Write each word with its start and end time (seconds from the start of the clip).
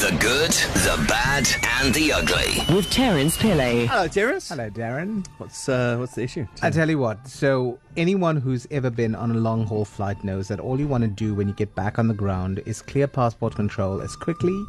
The 0.00 0.16
good, 0.18 0.50
the 0.82 1.04
bad, 1.06 1.46
and 1.80 1.92
the 1.94 2.10
ugly. 2.14 2.74
With 2.74 2.90
Terence 2.90 3.36
Pillay. 3.36 3.86
Hello, 3.86 4.08
Terence. 4.08 4.48
Hello, 4.48 4.70
Darren. 4.70 5.26
What's 5.36 5.68
uh, 5.68 5.98
what's 5.98 6.14
the 6.14 6.22
issue? 6.22 6.46
I 6.62 6.70
tell 6.70 6.88
you 6.88 6.96
what, 6.96 7.28
so 7.28 7.78
anyone 7.98 8.36
who's 8.38 8.66
ever 8.70 8.88
been 8.88 9.14
on 9.14 9.30
a 9.30 9.34
long 9.34 9.66
haul 9.66 9.84
flight 9.84 10.24
knows 10.24 10.48
that 10.48 10.58
all 10.58 10.80
you 10.80 10.88
want 10.88 11.02
to 11.02 11.08
do 11.08 11.34
when 11.34 11.48
you 11.48 11.54
get 11.54 11.74
back 11.74 11.98
on 11.98 12.08
the 12.08 12.14
ground 12.14 12.62
is 12.64 12.80
clear 12.80 13.06
passport 13.06 13.54
control 13.54 14.00
as 14.00 14.16
quickly, 14.16 14.64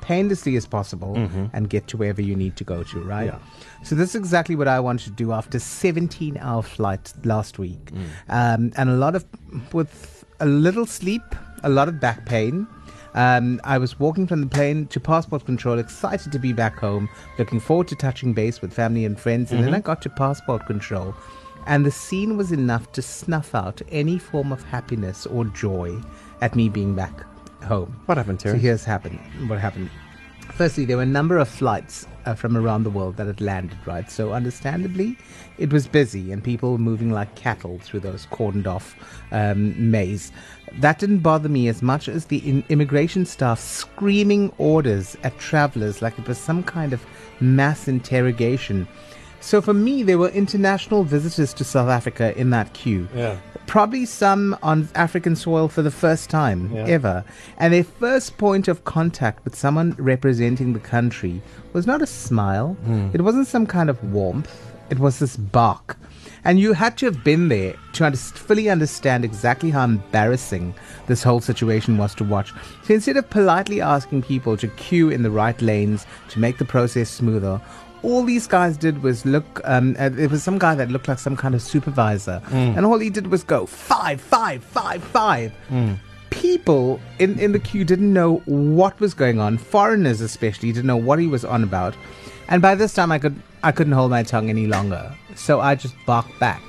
painlessly 0.00 0.56
as 0.56 0.66
possible 0.66 1.14
and 1.52 1.68
get 1.68 1.86
to 1.88 1.98
wherever 1.98 2.22
you 2.22 2.34
need 2.34 2.56
to 2.56 2.64
go 2.64 2.82
to, 2.84 3.00
right? 3.02 3.26
Yeah. 3.26 3.38
So 3.84 3.94
this 3.94 4.10
is 4.10 4.14
exactly 4.14 4.56
what 4.56 4.66
I 4.66 4.80
wanted 4.80 5.04
to 5.04 5.10
do 5.10 5.32
after 5.32 5.58
17 5.58 6.38
hour 6.38 6.62
flight 6.62 7.12
last 7.24 7.58
week. 7.58 7.90
Um, 8.30 8.72
and 8.78 8.88
a 8.88 8.94
lot 8.96 9.14
of, 9.14 9.26
with 9.74 10.24
a 10.40 10.46
little 10.46 10.86
sleep, 10.86 11.22
a 11.62 11.68
lot 11.68 11.88
of 11.88 12.00
back 12.00 12.24
pain. 12.24 12.66
Um, 13.14 13.60
I 13.64 13.78
was 13.78 13.98
walking 13.98 14.26
from 14.26 14.40
the 14.40 14.46
plane 14.46 14.86
to 14.88 15.00
passport 15.00 15.44
control, 15.44 15.78
excited 15.78 16.30
to 16.32 16.38
be 16.38 16.52
back 16.52 16.78
home, 16.78 17.08
looking 17.38 17.60
forward 17.60 17.88
to 17.88 17.96
touching 17.96 18.32
base 18.32 18.62
with 18.62 18.72
family 18.72 19.04
and 19.04 19.18
friends. 19.18 19.50
And 19.52 19.64
then 19.64 19.74
I 19.74 19.80
got 19.80 20.00
to 20.02 20.10
passport 20.10 20.66
control, 20.66 21.14
and 21.66 21.84
the 21.84 21.90
scene 21.90 22.36
was 22.36 22.52
enough 22.52 22.92
to 22.92 23.02
snuff 23.02 23.54
out 23.54 23.82
any 23.90 24.18
form 24.18 24.52
of 24.52 24.62
happiness 24.62 25.26
or 25.26 25.44
joy 25.46 26.00
at 26.40 26.54
me 26.54 26.68
being 26.68 26.94
back 26.94 27.24
home. 27.64 28.00
What 28.06 28.16
happened, 28.16 28.40
Terry? 28.40 28.58
So 28.58 28.62
here's 28.62 28.84
happened. 28.84 29.18
What 29.48 29.58
happened? 29.58 29.90
Firstly, 30.52 30.84
there 30.84 30.96
were 30.96 31.04
a 31.04 31.06
number 31.06 31.38
of 31.38 31.48
flights 31.48 32.06
uh, 32.26 32.34
from 32.34 32.56
around 32.56 32.84
the 32.84 32.90
world 32.90 33.16
that 33.16 33.26
had 33.26 33.40
landed, 33.40 33.78
right? 33.86 34.10
So, 34.10 34.32
understandably, 34.32 35.16
it 35.58 35.72
was 35.72 35.86
busy 35.86 36.32
and 36.32 36.42
people 36.42 36.72
were 36.72 36.78
moving 36.78 37.10
like 37.10 37.34
cattle 37.34 37.78
through 37.78 38.00
those 38.00 38.26
cordoned 38.26 38.66
off 38.66 38.96
um, 39.32 39.90
maze. 39.90 40.32
That 40.78 40.98
didn't 40.98 41.18
bother 41.18 41.48
me 41.48 41.68
as 41.68 41.82
much 41.82 42.08
as 42.08 42.26
the 42.26 42.62
immigration 42.68 43.26
staff 43.26 43.58
screaming 43.58 44.52
orders 44.58 45.16
at 45.22 45.38
travelers 45.38 46.00
like 46.00 46.18
it 46.18 46.28
was 46.28 46.38
some 46.38 46.62
kind 46.62 46.92
of 46.92 47.04
mass 47.40 47.88
interrogation. 47.88 48.86
So, 49.40 49.60
for 49.62 49.72
me, 49.72 50.02
there 50.02 50.18
were 50.18 50.28
international 50.28 51.02
visitors 51.02 51.54
to 51.54 51.64
South 51.64 51.88
Africa 51.88 52.38
in 52.38 52.50
that 52.50 52.72
queue 52.74 53.08
Yeah. 53.14 53.36
probably 53.66 54.04
some 54.04 54.56
on 54.62 54.88
African 54.94 55.34
soil 55.36 55.68
for 55.68 55.80
the 55.82 55.90
first 55.90 56.28
time 56.28 56.70
Yeah. 56.74 56.84
ever. 56.86 57.24
And 57.56 57.72
their 57.72 57.84
first 57.84 58.36
point 58.36 58.68
of 58.68 58.84
contact 58.84 59.44
with 59.44 59.54
someone 59.56 59.94
representing 59.98 60.72
the 60.72 60.78
country 60.80 61.40
was 61.72 61.86
not 61.86 62.02
a 62.02 62.06
smile, 62.06 62.76
hmm. 62.84 63.08
it 63.12 63.22
wasn't 63.22 63.46
some 63.46 63.66
kind 63.66 63.88
of 63.88 64.02
warmth, 64.12 64.50
it 64.90 64.98
was 64.98 65.20
this 65.20 65.36
bark. 65.36 65.96
And 66.44 66.58
you 66.58 66.72
had 66.72 66.96
to 66.98 67.06
have 67.06 67.22
been 67.22 67.48
there 67.48 67.74
to 67.94 68.06
under- 68.06 68.18
fully 68.18 68.68
understand 68.68 69.24
exactly 69.24 69.70
how 69.70 69.84
embarrassing 69.84 70.74
this 71.06 71.22
whole 71.22 71.40
situation 71.40 71.96
was 71.96 72.14
to 72.16 72.24
watch. 72.24 72.52
So 72.84 72.94
instead 72.94 73.16
of 73.16 73.30
politely 73.30 73.80
asking 73.80 74.22
people 74.22 74.56
to 74.56 74.68
queue 74.68 75.10
in 75.10 75.22
the 75.22 75.30
right 75.30 75.60
lanes 75.62 76.06
to 76.30 76.40
make 76.40 76.58
the 76.58 76.64
process 76.64 77.08
smoother, 77.10 77.60
all 78.02 78.24
these 78.24 78.46
guys 78.46 78.76
did 78.76 79.02
was 79.02 79.24
look. 79.26 79.60
Um, 79.64 79.96
uh, 79.98 80.08
there 80.08 80.28
was 80.28 80.42
some 80.42 80.58
guy 80.58 80.74
that 80.74 80.90
looked 80.90 81.08
like 81.08 81.18
some 81.18 81.36
kind 81.36 81.54
of 81.54 81.62
supervisor, 81.62 82.40
and 82.52 82.84
all 82.86 82.98
he 82.98 83.10
did 83.10 83.26
was 83.28 83.42
go 83.42 83.66
five, 83.66 84.20
five, 84.20 84.62
five, 84.64 85.02
five. 85.02 85.52
People 86.30 87.00
in 87.18 87.38
in 87.38 87.52
the 87.52 87.58
queue 87.58 87.84
didn't 87.84 88.12
know 88.12 88.36
what 88.46 88.98
was 89.00 89.14
going 89.14 89.40
on. 89.40 89.58
Foreigners, 89.58 90.20
especially, 90.20 90.72
didn't 90.72 90.86
know 90.86 90.96
what 90.96 91.18
he 91.18 91.26
was 91.26 91.44
on 91.44 91.62
about. 91.64 91.94
And 92.48 92.62
by 92.62 92.74
this 92.74 92.94
time, 92.94 93.12
I 93.12 93.18
could 93.18 93.40
I 93.62 93.72
couldn't 93.72 93.92
hold 93.92 94.10
my 94.10 94.22
tongue 94.22 94.48
any 94.48 94.66
longer, 94.66 95.14
so 95.34 95.60
I 95.60 95.74
just 95.74 95.94
barked 96.06 96.38
back 96.38 96.62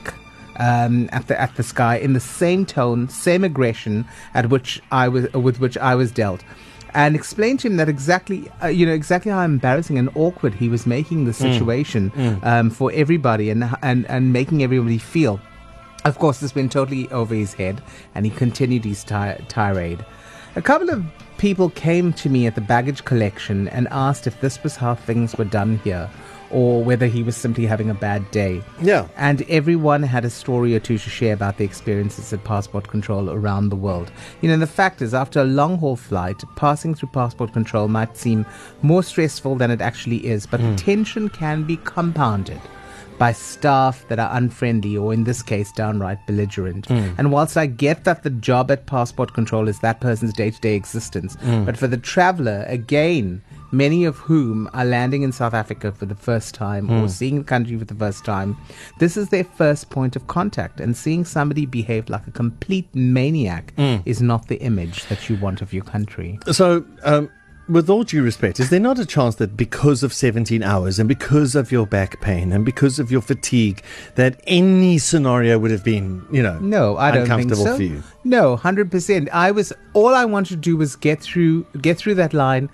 um, 0.58 1.10
at 1.12 1.28
the 1.28 1.40
at 1.40 1.56
the 1.56 1.64
sky 1.64 1.98
in 1.98 2.14
the 2.14 2.20
same 2.20 2.66
tone, 2.66 3.08
same 3.10 3.44
aggression 3.44 4.06
at 4.34 4.50
which 4.50 4.82
I 4.92 5.08
was 5.08 5.32
with 5.34 5.60
which 5.60 5.78
I 5.78 5.96
was 5.96 6.12
dealt, 6.12 6.44
and 6.94 7.16
explained 7.16 7.60
to 7.62 7.68
him 7.68 7.78
that 7.78 7.88
exactly 7.90 8.52
uh, 8.64 8.68
you 8.68 8.86
know 8.86 8.94
exactly 8.94 9.32
how 9.32 9.42
embarrassing 9.42 9.98
and 9.98 10.10
awkward 10.16 10.54
he 10.54 10.68
was 10.70 10.86
making 10.86 11.26
the 11.26 11.34
situation 11.34 12.12
Um, 12.44 12.70
for 12.70 12.92
everybody 12.94 13.50
and 13.50 13.64
and 13.82 14.06
and 14.10 14.34
making 14.34 14.64
everybody 14.64 14.98
feel. 14.98 15.40
Of 16.04 16.18
course, 16.18 16.40
this 16.40 16.56
went 16.56 16.72
totally 16.72 17.08
over 17.12 17.36
his 17.36 17.54
head, 17.54 17.82
and 18.16 18.26
he 18.26 18.32
continued 18.32 18.84
his 18.86 19.04
ti- 19.04 19.38
tirade. 19.48 20.04
A 20.56 20.62
couple 20.62 20.90
of 20.90 21.04
people 21.38 21.70
came 21.70 22.12
to 22.14 22.30
me 22.30 22.48
at 22.48 22.56
the 22.56 22.62
baggage 22.62 23.06
collection 23.06 23.68
and 23.70 23.88
asked 23.92 24.26
if 24.28 24.42
this 24.42 24.62
was 24.64 24.76
how 24.76 24.96
things 24.96 25.36
were 25.38 25.46
done 25.46 25.80
here, 25.84 26.10
or 26.52 26.84
whether 26.84 27.08
he 27.08 27.24
was 27.24 27.36
simply 27.36 27.66
having 27.66 27.90
a 27.90 27.94
bad 27.94 28.30
day. 28.32 28.62
Yeah. 28.82 29.08
And 29.18 29.44
everyone 29.50 30.04
had 30.04 30.26
a 30.26 30.30
story 30.30 30.76
or 30.76 30.80
two 30.80 30.98
to 30.98 31.10
share 31.10 31.34
about 31.34 31.58
their 31.58 31.66
experiences 31.66 32.32
at 32.34 32.44
passport 32.44 32.88
control 32.88 33.30
around 33.30 33.70
the 33.70 33.76
world. 33.76 34.12
You 34.42 34.50
know, 34.50 34.58
the 34.58 34.68
fact 34.68 35.02
is, 35.02 35.14
after 35.14 35.42
a 35.42 35.46
long 35.46 35.78
haul 35.78 35.96
flight, 35.96 36.42
passing 36.56 36.94
through 36.96 37.10
passport 37.10 37.54
control 37.54 37.88
might 37.88 38.18
seem 38.18 38.46
more 38.82 39.04
stressful 39.04 39.56
than 39.56 39.72
it 39.72 39.82
actually 39.82 40.26
is, 40.26 40.46
but 40.46 40.60
hmm. 40.60 40.72
the 40.72 40.76
tension 40.78 41.30
can 41.30 41.64
be 41.64 41.78
compounded 41.78 42.62
by 43.22 43.32
staff 43.32 44.04
that 44.08 44.18
are 44.18 44.36
unfriendly 44.36 44.98
or 44.98 45.14
in 45.14 45.26
this 45.26 45.44
case 45.44 45.72
downright 45.72 46.26
belligerent. 46.26 46.88
Hmm. 46.88 47.10
And 47.20 47.32
whilst 47.32 47.56
I 47.56 47.68
get 47.68 48.04
that 48.06 48.24
the 48.24 48.32
job 48.32 48.72
at 48.72 48.88
passport 48.88 49.34
control 49.34 49.68
is 49.68 49.80
that 49.82 50.02
person's 50.02 50.34
day-to-day 50.34 50.74
existence, 50.74 51.36
hmm. 51.36 51.64
but 51.64 51.78
for 51.78 51.86
the 51.86 51.98
traveler 51.98 52.66
again 52.68 53.44
many 53.72 54.04
of 54.06 54.18
whom 54.18 54.70
are 54.74 54.86
landing 54.86 55.22
in 55.24 55.32
South 55.32 55.54
Africa 55.54 55.92
for 55.92 56.06
the 56.06 56.16
first 56.16 56.54
time 56.54 56.90
or 56.90 57.08
seeing 57.08 57.38
the 57.40 57.44
country 57.44 57.78
for 57.78 57.86
the 57.86 57.96
first 57.96 58.26
time, 58.26 58.58
this 59.00 59.18
is 59.18 59.30
their 59.30 59.44
first 59.44 59.90
point 59.90 60.16
of 60.16 60.28
contact. 60.28 60.80
And 60.80 60.96
seeing 60.96 61.24
somebody 61.26 61.66
behave 61.66 62.10
like 62.10 62.28
a 62.28 62.32
complete 62.32 62.88
maniac 62.94 63.74
is 64.06 64.22
not 64.22 64.48
the 64.48 64.60
image 64.62 65.06
that 65.06 65.30
you 65.30 65.38
want 65.38 65.62
of 65.62 65.74
your 65.74 65.84
country. 65.84 66.40
So, 66.52 66.86
um, 67.04 67.30
with 67.70 67.90
all 67.90 68.04
due 68.04 68.22
respect, 68.22 68.60
is 68.60 68.70
there 68.70 68.82
not 68.82 69.00
a 69.00 69.06
chance 69.06 69.36
that 69.36 69.56
because 69.56 70.04
of 70.04 70.12
17 70.12 70.62
hours 70.62 71.00
and 71.00 71.08
because 71.08 71.56
of 71.56 71.72
your 71.72 71.88
back 71.88 72.20
pain 72.20 72.52
and 72.52 72.66
because 72.66 73.00
of 73.00 73.10
your 73.12 73.22
fatigue, 73.22 73.82
that 74.16 74.42
any 74.46 74.98
scenario 74.98 75.58
would 75.58 75.72
have 75.72 75.84
been, 75.84 76.26
you 76.32 76.44
know, 76.44 76.60
No, 76.60 76.98
I 76.98 77.12
don't 77.12 77.28
think 77.28 77.54
so. 77.56 77.78
for 77.78 77.82
you? 77.82 78.04
No, 78.26 78.58
hundred 78.58 78.92
percent. 78.92 79.30
I 79.32 79.52
was 79.52 79.72
all 79.94 80.14
I 80.14 80.26
wanted 80.26 80.50
to 80.56 80.56
do 80.58 80.76
was 80.76 80.96
get 80.98 81.22
through 81.22 81.64
get 81.82 81.98
through 81.98 82.16
that 82.16 82.34
line, 82.34 82.70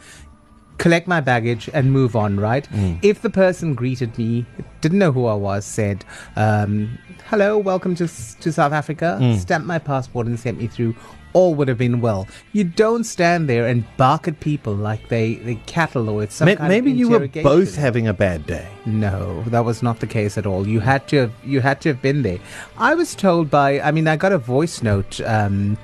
collect 0.78 1.08
my 1.08 1.20
baggage, 1.22 1.70
and 1.74 1.92
move 1.92 2.16
on. 2.16 2.40
Right? 2.40 2.68
Mm. 2.72 3.00
If 3.02 3.22
the 3.22 3.30
person 3.30 3.74
greeted 3.76 4.18
me, 4.18 4.46
didn't 4.82 5.00
know 5.00 5.12
who 5.12 5.26
I 5.26 5.34
was, 5.36 5.66
said, 5.66 6.06
um, 6.36 6.98
"Hello, 7.30 7.58
welcome 7.58 7.96
to 7.96 8.08
to 8.42 8.52
South 8.52 8.74
Africa," 8.74 9.18
Mm. 9.22 9.38
stamped 9.38 9.68
my 9.68 9.80
passport 9.80 10.28
and 10.28 10.40
sent 10.40 10.60
me 10.60 10.68
through. 10.68 10.96
All 11.34 11.54
would 11.56 11.68
have 11.68 11.78
been 11.78 12.02
well. 12.02 12.26
You 12.54 12.64
don't 12.64 13.04
stand 13.04 13.48
there 13.48 13.68
and 13.68 13.84
bark 13.98 14.28
at 14.28 14.40
people 14.40 14.74
like 14.74 15.10
they 15.10 15.36
they 15.36 15.56
cattle 15.68 16.10
or 16.10 16.24
it's 16.24 16.34
some 16.36 16.46
May- 16.48 16.56
kind 16.56 16.70
maybe 16.70 16.92
of 16.92 16.98
you 16.98 17.10
were 17.10 17.28
both 17.44 17.76
having 17.76 18.08
a 18.08 18.14
bad 18.14 18.48
day. 18.48 18.66
No, 18.88 19.44
that 19.48 19.64
was 19.66 19.84
not 19.84 20.00
the 20.00 20.08
case 20.08 20.38
at 20.40 20.48
all. 20.48 20.68
You 20.68 20.80
had 20.80 21.08
to 21.10 21.18
have 21.18 21.32
you 21.44 21.60
had 21.62 21.80
to 21.82 21.90
have 21.90 22.02
been 22.02 22.24
there. 22.24 22.40
I 22.80 22.96
was 22.96 23.14
told 23.14 23.52
by 23.52 23.80
I 23.82 23.92
mean 23.92 24.08
I 24.08 24.16
got 24.16 24.32
a 24.32 24.38
voice 24.40 24.82
note 24.82 25.20
um 25.26 25.78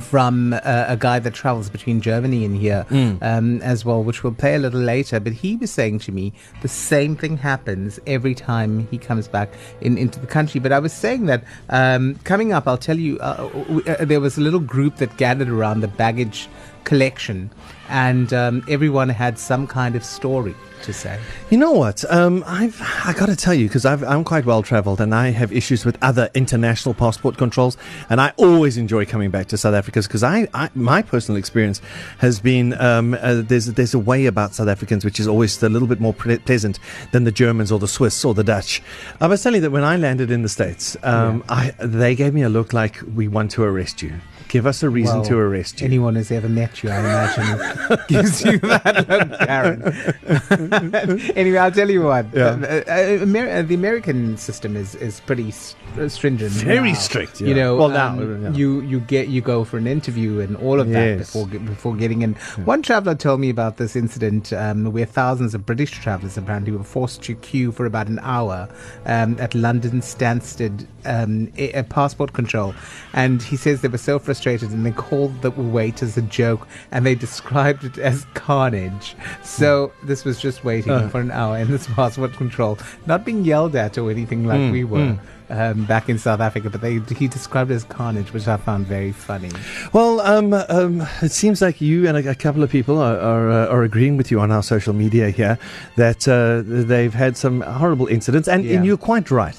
from 0.00 0.52
uh, 0.52 0.58
a 0.88 0.96
guy 0.96 1.18
that 1.20 1.32
travels 1.32 1.70
between 1.70 2.00
Germany 2.00 2.44
and 2.44 2.56
here 2.56 2.84
um, 3.22 3.60
as 3.62 3.84
well, 3.84 4.02
which 4.02 4.24
we'll 4.24 4.34
play 4.34 4.54
a 4.54 4.58
little 4.58 4.80
later. 4.80 5.20
But 5.20 5.32
he 5.32 5.56
was 5.56 5.70
saying 5.70 6.00
to 6.00 6.12
me 6.12 6.32
the 6.62 6.68
same 6.68 7.14
thing 7.16 7.36
happens 7.36 8.00
every 8.06 8.34
time 8.34 8.88
he 8.90 8.98
comes 8.98 9.28
back 9.28 9.48
in, 9.80 9.96
into 9.96 10.18
the 10.18 10.26
country. 10.26 10.58
But 10.60 10.72
I 10.72 10.80
was 10.80 10.92
saying 10.92 11.26
that 11.26 11.44
um, 11.70 12.16
coming 12.24 12.52
up, 12.52 12.66
I'll 12.66 12.78
tell 12.78 12.98
you, 12.98 13.18
uh, 13.20 13.48
w- 13.48 13.82
uh, 13.86 14.04
there 14.04 14.20
was 14.20 14.36
a 14.36 14.40
little 14.40 14.60
group 14.60 14.96
that 14.96 15.16
gathered 15.18 15.48
around 15.48 15.80
the 15.80 15.88
baggage 15.88 16.48
collection, 16.86 17.50
and 17.90 18.32
um, 18.32 18.64
everyone 18.68 19.10
had 19.10 19.38
some 19.38 19.66
kind 19.66 19.94
of 19.94 20.02
story 20.02 20.54
to 20.82 20.92
say. 20.92 21.18
You 21.50 21.58
know 21.58 21.72
what? 21.72 22.04
Um, 22.10 22.44
I've 22.46 22.80
I 23.04 23.12
got 23.12 23.26
to 23.26 23.36
tell 23.36 23.52
you 23.52 23.66
because 23.66 23.84
I'm 23.84 24.24
quite 24.24 24.46
well 24.46 24.62
travelled 24.62 25.00
and 25.00 25.14
I 25.14 25.30
have 25.30 25.52
issues 25.52 25.84
with 25.84 25.98
other 26.00 26.30
international 26.34 26.94
passport 26.94 27.36
controls, 27.36 27.76
and 28.08 28.20
I 28.20 28.32
always 28.36 28.76
enjoy 28.76 29.04
coming 29.04 29.30
back 29.30 29.48
to 29.48 29.58
South 29.58 29.74
Africa 29.74 30.00
because 30.02 30.22
I, 30.22 30.48
I 30.54 30.70
my 30.74 31.02
personal 31.02 31.38
experience 31.38 31.82
has 32.18 32.40
been 32.40 32.72
um, 32.80 33.14
uh, 33.14 33.42
there's 33.42 33.66
there's 33.66 33.94
a 33.94 33.98
way 33.98 34.26
about 34.26 34.54
South 34.54 34.68
Africans 34.68 35.04
which 35.04 35.20
is 35.20 35.28
always 35.28 35.62
a 35.62 35.68
little 35.68 35.88
bit 35.88 36.00
more 36.00 36.14
ple- 36.14 36.38
pleasant 36.38 36.78
than 37.12 37.24
the 37.24 37.32
Germans 37.32 37.70
or 37.72 37.78
the 37.78 37.88
Swiss 37.88 38.24
or 38.24 38.32
the 38.32 38.44
Dutch. 38.44 38.82
I 39.20 39.26
was 39.26 39.42
telling 39.42 39.56
you 39.56 39.62
that 39.62 39.72
when 39.72 39.84
I 39.84 39.96
landed 39.96 40.30
in 40.30 40.42
the 40.42 40.48
states, 40.48 40.96
um, 41.02 41.44
I 41.48 41.72
they 41.78 42.14
gave 42.14 42.32
me 42.32 42.42
a 42.42 42.48
look 42.48 42.72
like 42.72 43.00
we 43.14 43.28
want 43.28 43.50
to 43.52 43.64
arrest 43.64 44.02
you. 44.02 44.14
Give 44.48 44.64
us 44.66 44.82
a 44.82 44.88
reason 44.90 45.16
Well, 45.16 45.24
to 45.26 45.38
arrest 45.38 45.80
you. 45.80 45.86
Anyone 45.86 46.14
who's 46.14 46.30
ever 46.30 46.48
met 46.48 46.82
you, 46.82 46.90
I 46.90 46.98
imagine, 47.00 47.98
gives 48.08 48.44
you 48.44 48.58
that 48.58 49.08
look, 49.08 49.28
Darren. 49.40 51.36
anyway, 51.36 51.58
I'll 51.58 51.72
tell 51.72 51.90
you 51.90 52.02
what. 52.02 52.26
Yeah. 52.32 52.44
Uh, 52.44 52.82
uh, 52.88 53.22
Amer- 53.22 53.50
uh, 53.50 53.62
the 53.62 53.74
American 53.74 54.36
system 54.36 54.76
is, 54.76 54.94
is 54.94 55.18
pretty 55.20 55.50
st- 55.50 56.10
stringent. 56.12 56.52
Very 56.52 56.92
now. 56.92 56.98
strict, 56.98 57.40
You 57.40 57.54
know, 57.54 57.76
Well, 57.76 57.88
now, 57.88 58.10
um, 58.10 58.42
yeah. 58.44 58.50
you 58.52 58.80
you 58.82 59.00
get 59.00 59.28
you 59.28 59.40
go 59.40 59.64
for 59.64 59.78
an 59.78 59.86
interview 59.86 60.38
and 60.40 60.56
all 60.58 60.78
of 60.80 60.88
that 60.90 61.18
Yes. 61.18 61.18
before 61.32 61.46
before 61.46 61.96
getting 61.96 62.22
in. 62.22 62.34
One 62.64 62.82
traveler 62.82 63.14
told 63.16 63.40
me 63.40 63.50
about 63.50 63.78
this 63.78 63.96
incident 63.96 64.52
um, 64.52 64.92
where 64.92 65.06
thousands 65.06 65.54
of 65.54 65.66
British 65.66 65.90
travelers 65.90 66.36
apparently 66.38 66.72
were 66.72 66.84
forced 66.84 67.22
to 67.24 67.34
queue 67.34 67.72
for 67.72 67.84
about 67.86 68.06
an 68.08 68.20
hour 68.20 68.68
um, 69.06 69.36
at 69.40 69.54
London 69.54 70.00
Stansted 70.02 70.86
um, 71.04 71.50
a- 71.58 71.72
a 71.72 71.82
passport 71.82 72.32
control, 72.32 72.74
and 73.12 73.42
he 73.42 73.56
says 73.56 73.80
they 73.80 73.88
were 73.88 73.98
so 73.98 74.18
frustrated 74.20 74.35
frustrated 74.36 74.70
and 74.70 74.84
they 74.84 74.90
called 74.92 75.40
the 75.42 75.50
wait 75.50 76.02
as 76.02 76.16
a 76.18 76.22
joke 76.22 76.68
and 76.92 77.06
they 77.06 77.14
described 77.14 77.84
it 77.84 77.96
as 77.98 78.26
carnage. 78.34 79.16
So 79.42 79.92
this 80.04 80.24
was 80.24 80.38
just 80.40 80.62
waiting 80.64 80.92
Uh. 80.92 81.08
for 81.08 81.20
an 81.20 81.30
hour 81.30 81.56
in 81.58 81.70
this 81.70 81.86
passport 81.96 82.34
control, 82.34 82.78
not 83.06 83.24
being 83.24 83.44
yelled 83.44 83.74
at 83.76 83.96
or 83.98 84.10
anything 84.10 84.44
like 84.46 84.60
Mm, 84.60 84.72
we 84.72 84.84
were. 84.84 85.18
Um, 85.48 85.84
back 85.84 86.08
in 86.08 86.18
South 86.18 86.40
Africa, 86.40 86.70
but 86.70 86.80
they, 86.80 86.98
he 87.14 87.28
described 87.28 87.70
it 87.70 87.74
as 87.74 87.84
carnage, 87.84 88.32
which 88.32 88.48
I 88.48 88.56
found 88.56 88.84
very 88.86 89.12
funny. 89.12 89.50
Well, 89.92 90.20
um, 90.20 90.52
um, 90.52 91.06
it 91.22 91.30
seems 91.30 91.62
like 91.62 91.80
you 91.80 92.08
and 92.08 92.16
a, 92.16 92.30
a 92.30 92.34
couple 92.34 92.64
of 92.64 92.70
people 92.70 92.98
are 92.98 93.16
are, 93.16 93.50
uh, 93.50 93.66
are 93.68 93.84
agreeing 93.84 94.16
with 94.16 94.32
you 94.32 94.40
on 94.40 94.50
our 94.50 94.62
social 94.64 94.92
media 94.92 95.30
here 95.30 95.56
that 95.94 96.26
uh, 96.26 96.62
they've 96.64 97.14
had 97.14 97.36
some 97.36 97.60
horrible 97.60 98.08
incidents, 98.08 98.48
and, 98.48 98.64
Yeah. 98.64 98.76
and 98.78 98.86
you're 98.86 98.96
quite 98.96 99.30
right. 99.30 99.54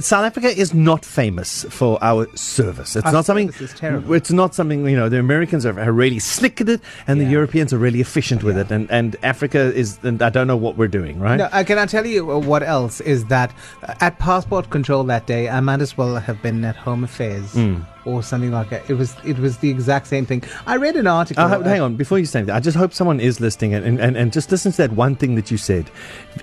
South 0.00 0.24
Africa 0.24 0.48
is 0.48 0.74
not 0.74 1.04
famous 1.04 1.64
for 1.70 1.98
our 2.02 2.26
service. 2.36 2.96
It's 2.96 3.06
Our 3.06 3.12
not 3.12 3.24
something. 3.24 3.52
is 3.60 3.72
terrible. 3.74 4.14
It's 4.14 4.32
not 4.32 4.56
something 4.56 4.88
you 4.88 4.96
know. 4.96 5.08
The 5.08 5.20
Americans 5.20 5.64
are, 5.64 5.78
are 5.78 5.92
really 5.92 6.18
slick 6.18 6.60
at 6.60 6.68
it, 6.68 6.80
and 7.06 7.20
the 7.20 7.26
Europeans 7.26 7.72
are 7.72 7.78
really 7.78 8.00
efficient 8.00 8.42
with 8.42 8.58
it, 8.58 8.72
and 8.72 8.90
and 8.90 9.14
Africa 9.22 9.72
is. 9.72 9.98
And 10.02 10.20
I 10.20 10.30
don't 10.30 10.48
know 10.48 10.56
what 10.56 10.76
we're 10.76 10.88
doing, 11.00 11.20
right? 11.20 11.36
No, 11.36 11.44
uh, 11.52 11.62
can 11.62 11.78
I 11.78 11.86
tell 11.86 12.06
you 12.06 12.28
uh, 12.32 12.38
what 12.38 12.64
else 12.64 13.00
is 13.02 13.26
that 13.26 13.52
uh, 13.84 13.94
at 14.00 14.18
passport 14.18 14.70
control 14.70 15.04
that 15.04 15.27
day, 15.28 15.48
I 15.48 15.60
might 15.60 15.80
as 15.86 15.92
well 15.98 16.16
have 16.16 16.38
been 16.42 16.64
at 16.64 16.76
Home 16.86 17.04
Affairs 17.04 17.54
Mm. 17.54 17.84
Or 18.08 18.22
something 18.22 18.50
like 18.58 18.70
that. 18.70 18.82
It 18.90 18.94
was 18.94 19.14
it 19.24 19.38
was 19.38 19.58
the 19.58 19.70
exact 19.70 20.06
same 20.06 20.24
thing. 20.26 20.42
I 20.66 20.76
read 20.76 20.96
an 20.96 21.06
article. 21.06 21.44
Uh, 21.44 21.60
hang 21.62 21.80
on, 21.82 21.96
before 21.96 22.18
you 22.18 22.24
say 22.26 22.42
that, 22.42 22.54
I 22.56 22.60
just 22.60 22.76
hope 22.76 22.92
someone 22.94 23.20
is 23.20 23.38
listening 23.40 23.74
and, 23.74 24.00
and, 24.00 24.16
and 24.16 24.32
just 24.32 24.50
listen 24.50 24.72
to 24.72 24.78
that 24.78 24.92
one 24.92 25.14
thing 25.14 25.34
that 25.36 25.50
you 25.50 25.58
said. 25.58 25.90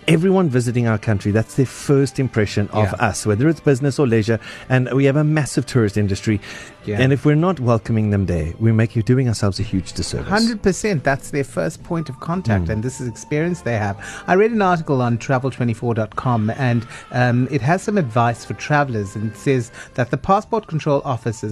Everyone 0.07 0.47
visiting 0.49 0.87
our 0.87 0.97
country, 0.97 1.31
that's 1.31 1.55
their 1.55 1.65
first 1.65 2.19
impression 2.19 2.67
of 2.69 2.85
Yeah. 2.91 3.07
us, 3.09 3.25
whether 3.25 3.49
it's 3.49 3.59
business 3.59 3.97
or 3.99 4.05
leisure. 4.07 4.39
And 4.69 4.91
we 4.93 5.05
have 5.05 5.15
a 5.15 5.23
massive 5.23 5.65
tourist 5.65 5.97
industry. 5.97 6.39
Yeah. 6.85 7.01
And 7.01 7.11
if 7.11 7.25
we're 7.25 7.33
not 7.49 7.59
welcoming 7.59 8.11
them 8.11 8.27
there, 8.27 8.53
we're 8.59 8.73
making, 8.73 9.01
doing 9.03 9.27
ourselves 9.27 9.59
a 9.59 9.63
huge 9.63 9.93
disservice. 9.93 10.29
Hundred 10.29 10.61
percent. 10.61 11.03
That's 11.03 11.31
their 11.31 11.43
first 11.43 11.83
point 11.83 12.09
of 12.09 12.19
contact, 12.19 12.65
Mm. 12.65 12.69
and 12.69 12.83
this 12.83 13.01
is 13.01 13.07
experience 13.07 13.61
they 13.61 13.77
have. 13.77 13.97
I 14.27 14.35
read 14.35 14.51
an 14.51 14.61
article 14.61 15.01
on 15.01 15.17
travel24.com, 15.17 16.51
and 16.51 16.85
um, 17.11 17.47
it 17.51 17.61
has 17.61 17.81
some 17.81 17.97
advice 17.97 18.45
for 18.45 18.53
travelers, 18.53 19.15
and 19.15 19.31
it 19.31 19.37
says 19.37 19.71
that 19.95 20.11
the 20.11 20.17
passport 20.17 20.67
control 20.67 21.01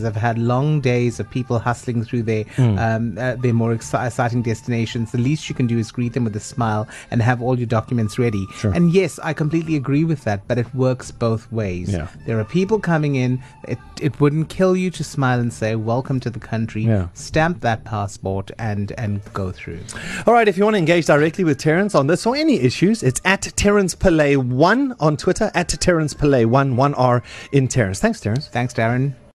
have 0.04 0.16
had 0.16 0.38
long 0.38 0.82
days 0.82 1.20
of 1.20 1.30
people 1.30 1.60
hustling 1.60 2.04
through 2.04 2.24
their 2.24 2.44
Mm. 2.58 2.78
um, 2.80 3.18
uh, 3.18 3.36
their 3.36 3.54
more 3.54 3.74
exci- 3.76 4.06
exciting 4.06 4.42
destinations. 4.42 5.12
The 5.12 5.18
least 5.18 5.50
you 5.50 5.56
can 5.56 5.68
do 5.68 5.78
is 5.78 5.92
greet 5.92 6.14
them 6.14 6.24
with 6.24 6.36
a 6.36 6.40
smile 6.40 6.88
and 7.12 7.22
have 7.22 7.42
all 7.42 7.58
your 7.58 7.68
documents 7.68 8.18
ready. 8.20 8.46
Sure. 8.56 8.72
And 8.74 8.92
yes, 8.92 9.20
I 9.24 9.34
completely 9.34 9.76
agree 9.76 10.04
with 10.04 10.24
that, 10.26 10.48
but 10.48 10.58
it 10.58 10.68
works 10.76 11.12
both 11.12 11.52
ways. 11.52 11.92
Yeah. 11.92 12.08
There 12.26 12.40
are 12.40 12.44
people 12.46 12.80
coming 12.80 13.16
in. 13.16 13.42
It 13.68 13.80
it 14.02 14.20
wouldn't 14.20 14.50
kill 14.50 14.76
you 14.76 14.90
to 14.92 15.04
smile 15.04 15.40
and 15.40 15.52
say 15.54 15.76
welcome 15.76 16.20
to 16.20 16.30
the 16.30 16.40
country. 16.40 16.84
Yeah. 16.84 17.08
Stamp 17.14 17.62
that 17.62 17.84
passport 17.86 18.52
and 18.60 18.92
and 18.98 19.22
go 19.34 19.52
through. 19.52 19.80
All 20.28 20.34
right, 20.34 20.48
if 20.48 20.58
you 20.58 20.64
want 20.64 20.76
to 20.76 20.80
engage 20.80 21.06
directly 21.06 21.44
with 21.44 21.58
Terence 21.58 21.96
on 21.96 22.08
this 22.08 22.26
or 22.26 22.36
any 22.36 22.60
issues, 22.60 23.04
it's 23.04 23.22
at 23.26 23.42
Terence 23.56 23.96
Pillay1 23.96 24.96
on 25.00 25.18
Twitter, 25.18 25.52
at 25.54 25.70
Terence 25.70 26.14
Pillay1, 26.14 26.76
1R 26.76 27.22
in 27.52 27.68
Terence. 27.68 28.00
Thanks, 28.00 28.20
Terence. 28.20 28.48
Thanks, 28.48 28.74
Darren. 28.74 29.14